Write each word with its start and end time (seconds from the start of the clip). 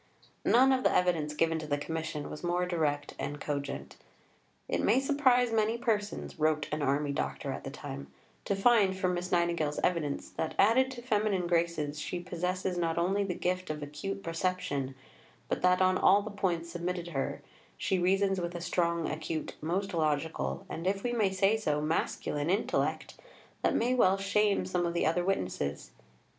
None 0.43 0.71
of 0.71 0.81
the 0.83 0.89
evidence 0.91 1.35
given 1.35 1.59
to 1.59 1.67
the 1.67 1.77
Commission 1.77 2.31
was 2.31 2.43
more 2.43 2.65
direct 2.65 3.13
and 3.19 3.39
cogent. 3.39 3.97
"It 4.67 4.81
may 4.81 4.99
surprise 4.99 5.51
many 5.53 5.77
persons," 5.77 6.39
wrote 6.39 6.67
an 6.71 6.81
army 6.81 7.11
doctor 7.11 7.51
at 7.51 7.63
the 7.63 7.69
time, 7.69 8.07
"to 8.45 8.55
find, 8.55 8.97
from 8.97 9.13
Miss 9.13 9.31
Nightingale's 9.31 9.79
evidence 9.83 10.31
that, 10.31 10.55
added 10.57 10.89
to 10.89 11.03
feminine 11.03 11.45
graces, 11.45 11.99
she 11.99 12.19
possesses, 12.19 12.79
not 12.79 12.97
only 12.97 13.23
the 13.23 13.35
gift 13.35 13.69
of 13.69 13.83
acute 13.83 14.23
perception, 14.23 14.95
but 15.47 15.61
that, 15.61 15.83
on 15.83 15.99
all 15.99 16.23
the 16.23 16.31
points 16.31 16.71
submitted 16.71 17.05
to 17.05 17.11
her, 17.11 17.43
she 17.77 17.99
reasons 17.99 18.41
with 18.41 18.55
a 18.55 18.59
strong, 18.61 19.07
acute, 19.07 19.53
most 19.61 19.93
logical, 19.93 20.65
and, 20.67 20.87
if 20.87 21.03
we 21.03 21.13
may 21.13 21.29
say 21.29 21.55
so, 21.57 21.79
masculine 21.79 22.49
intellect, 22.49 23.19
that 23.61 23.75
may 23.75 23.93
well 23.93 24.17
shame 24.17 24.65
some 24.65 24.87
of 24.87 24.95
the 24.95 25.05
other 25.05 25.23
witnesses. 25.23 25.91